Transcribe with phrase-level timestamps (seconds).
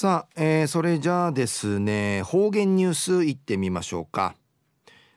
[0.00, 4.34] さあ、えー、それじゃあですね方言ニュースいってみましょうか、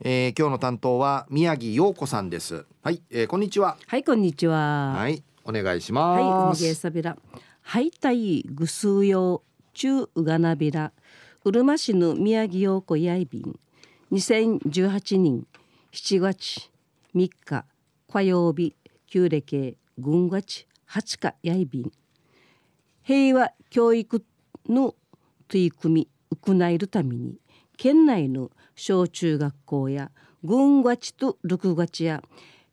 [0.00, 2.66] えー、今日の担当は宮城陽子さんです。
[2.82, 3.76] はい、えー、こんにちは。
[3.86, 4.94] はいこんにちは。
[4.96, 6.22] はいお願いします。
[6.24, 7.16] はいおげさびら
[7.62, 10.90] はいたいぐすうようちゅううがなびら。
[11.44, 13.56] うるま市の宮城陽子やいびん。
[14.10, 15.46] 2018年
[15.92, 16.68] 7月
[17.14, 17.64] 3日
[18.12, 18.74] 火曜日
[19.06, 21.92] 旧暦軍月8日やいびん。
[23.04, 24.24] 平和教育
[24.68, 24.94] の
[25.48, 26.08] 取り組み
[26.42, 27.38] 行えるために
[27.76, 30.10] 県内の小中学校や
[30.42, 32.22] 軍月と6月や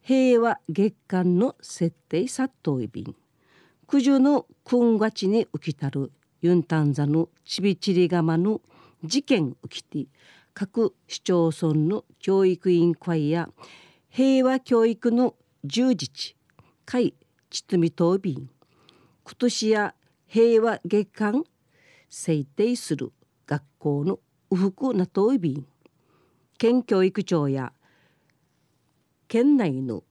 [0.02, 3.16] 平和月間の設定殺到便
[3.88, 6.11] 九十の軍月に浮きたる
[6.41, 8.61] ユンタンザのちびちり釜の
[9.03, 10.08] 事件浮きて
[10.53, 13.49] 各市町村の教育委員会や
[14.09, 16.35] 平和教育の充実
[16.85, 17.13] 会
[17.49, 18.49] ちとみとびん。
[19.23, 19.94] 今年や
[20.27, 21.44] 平和月間
[22.11, 23.13] 制定する
[23.47, 24.19] 学校の
[24.52, 25.66] ウフクなといびん
[26.58, 27.72] 県教育庁や
[29.30, 30.03] 県内の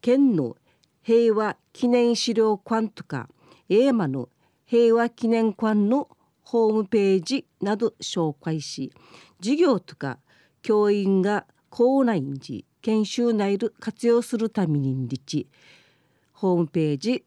[0.00, 0.56] 県の
[1.02, 3.28] 平和記念資料館とか
[3.68, 4.30] 映馬の
[4.64, 6.08] 平和記念館の
[6.42, 8.90] ホームページなど紹介し
[9.38, 10.18] 授業とか
[10.62, 15.46] 教員が校内に研修内で活用するために立
[16.32, 17.24] ホームページ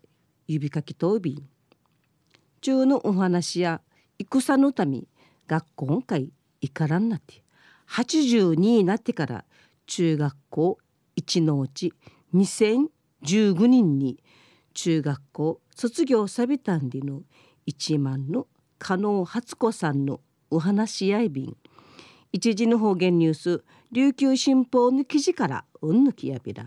[0.47, 1.44] 指かきとび
[2.61, 3.81] 中のお話や
[4.19, 5.03] 戦のため
[5.47, 7.44] 学校会行からんなって。
[7.89, 9.45] 82になってから
[9.88, 10.77] 中学校
[11.17, 11.94] 1のうち
[12.33, 14.23] 2015人に
[14.73, 17.22] 中学校卒業さびたんでの
[17.67, 18.47] 1万の
[18.80, 20.19] 加納初子さんの
[20.50, 21.55] お話し合い便。
[22.31, 26.66] 一時の方言ニュース琉球新報の記事からうんぬきやびら。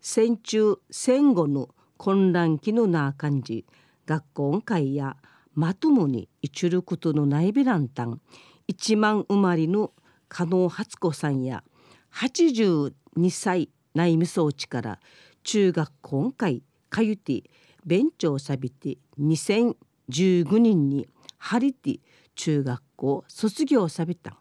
[0.00, 3.64] 戦中戦後の混乱期のなあ感じ。
[4.06, 5.16] 学校会や
[5.56, 8.20] まともにいちることのないびらんたん
[8.68, 9.92] 一万生まれの
[10.28, 11.64] 加納初子さんや
[12.12, 12.92] 82
[13.30, 15.00] 歳内務装置から
[15.42, 17.42] 中学校会かゆて
[17.86, 21.08] 勉強さびて2015人に
[21.38, 22.00] ハリティ
[22.34, 24.36] 中学校卒業さびた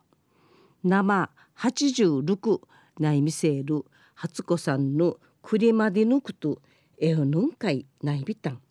[0.84, 2.60] 生86
[3.00, 6.60] 内務せる初子さんの栗までのくと
[7.00, 8.62] えおぬんかいないびたん。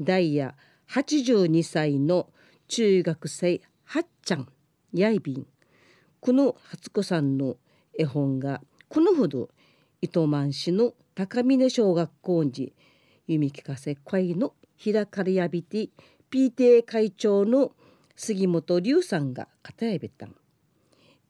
[0.00, 0.54] ダイヤ
[0.92, 2.28] 82歳の
[2.68, 4.46] 中学生はっちゃん
[4.92, 5.46] やいびん
[6.20, 7.56] この初子さんの
[7.98, 8.60] 絵本が
[8.90, 9.48] このほど
[10.02, 12.74] 糸満市の高峰小学校に
[13.26, 14.52] 弓聞かせ会の
[14.84, 15.88] 開かれやびて
[16.30, 17.72] PTA 会長の
[18.14, 20.26] 杉本龍さんが語やべた。
[20.26, 20.34] ん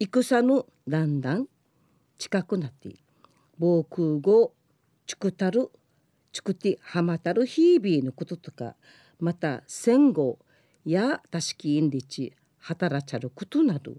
[0.01, 1.47] 戦のだんだん
[2.19, 2.97] 近くなって
[3.61, 4.53] 防空壕
[5.07, 5.71] チクタル
[6.33, 8.75] チクティハマタルヒービーのこととか
[9.23, 10.41] また戦後
[10.85, 13.95] やたしきんりち働ちゃることなど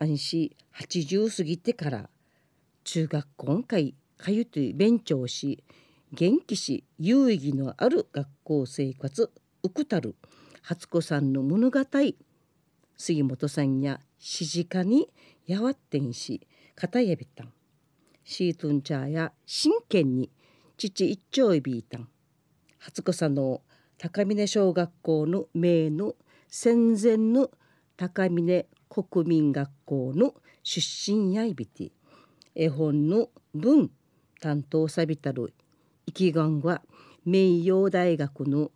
[0.00, 2.10] 安心80過ぎてから
[2.82, 5.62] 中学校会かゆとい勉強し
[6.12, 9.30] 元気し有意義のある学校生活
[9.62, 10.16] うくたる
[10.62, 11.78] 初子さんの物語
[12.96, 15.08] 杉本さんやしじかに
[15.46, 17.52] やわってんし片やびたん。
[18.24, 20.28] シートンチャーや真剣に
[20.76, 22.08] 父一丁いびいたん。
[22.78, 23.62] 初子さんの
[23.98, 26.14] 高峰小学校の名の
[26.48, 27.50] 戦前の
[27.96, 31.92] 高峰国民学校の出身やいびて
[32.54, 33.90] 絵本の文
[34.40, 35.52] 担当さびたる
[36.06, 36.82] 意気込は
[37.24, 38.70] 名誉大学の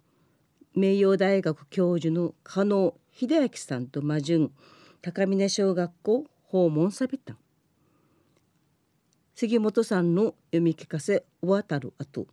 [0.75, 4.53] 名誉大学教授の加納秀明さんと魔順
[5.03, 7.37] 高峰小学校訪問さびた。
[9.35, 12.27] 杉本さんの読み聞かせ終わたる後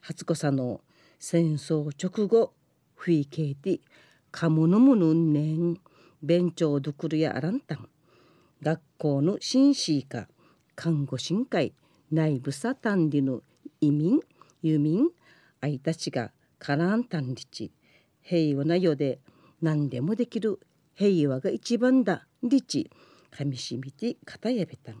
[0.00, 0.80] 初子さんの
[1.24, 2.52] 戦争直後
[2.96, 3.78] ふいけいて
[4.32, 5.78] かものもぬんねん
[6.20, 7.88] 勉強どくるやあらんたん。
[8.60, 10.26] 学校の紳士か
[10.74, 11.74] 看護師会
[12.10, 13.42] 内部さたんりの
[13.80, 14.18] 移民
[14.62, 15.10] 輸民
[15.60, 17.70] あいたちがからんたんりち。
[18.20, 19.20] 平和な世で
[19.60, 20.58] 何でもできる
[20.96, 22.90] 平和が一番だりち。
[23.30, 25.00] かみしみてかたやべたん。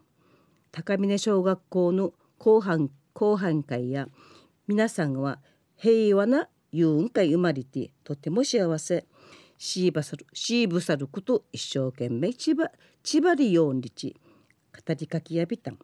[0.70, 4.06] 高峰小学校の後半後半会や
[4.68, 5.40] 皆さんは
[5.82, 9.04] 平和なゆうんかい生まれてとても幸せ。
[9.58, 12.70] シーバサルシーブサルこと一生懸命ちば
[13.02, 14.14] ちばりよんりち
[14.72, 15.78] 語りかきやびたん。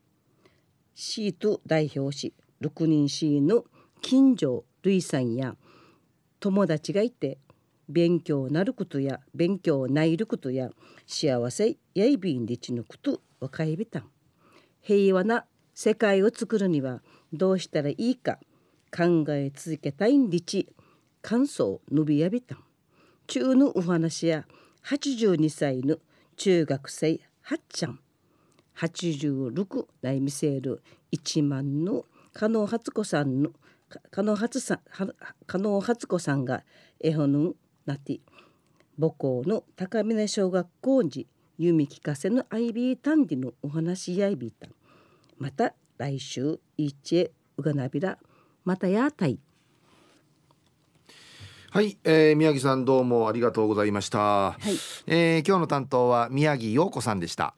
[0.95, 3.65] シート代表し六人シーの
[4.01, 5.57] 金城類さんや
[6.39, 7.39] 友達がいて
[7.89, 10.71] 勉強なることや勉強ないることや
[11.09, 14.05] 幸せやいびんりちのこと若いびたん。
[14.81, 17.03] 平和な世界を作るには
[17.33, 18.39] どうしたらいいか。
[18.95, 20.69] 考え続けたいんりち。
[21.23, 22.65] 感想伸びやびたん。
[23.27, 24.47] 中のお話や
[24.85, 25.99] 82歳の
[26.37, 28.01] 中学生はっちゃん。
[28.79, 30.83] 86来見せる
[31.13, 33.51] 1万の加納初子さんの
[34.11, 34.81] 加納初さん
[35.47, 36.63] 加納初子さんが
[37.01, 37.55] 絵本の
[37.87, 38.21] なって
[39.01, 41.27] 母校の高峰小学校に
[41.57, 44.69] 弓聞かせのアイビータンディのお話やいびいた
[45.39, 48.19] また来週いちえうがなびら
[48.69, 49.39] またやたい。
[51.71, 54.77] はい、えー、宮城さんどうもありがとうございました、はい、
[55.07, 57.55] えー、今日の担当は宮城陽子さんでした